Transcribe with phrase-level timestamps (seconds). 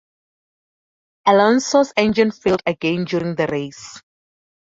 [1.27, 4.01] Alonso's engine failed again during the race.